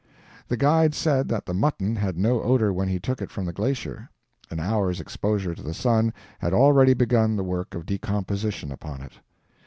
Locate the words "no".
2.17-2.41